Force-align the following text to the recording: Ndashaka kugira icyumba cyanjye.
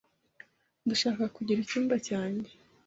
Ndashaka 0.85 1.23
kugira 1.35 1.59
icyumba 1.61 1.95
cyanjye. 2.07 2.51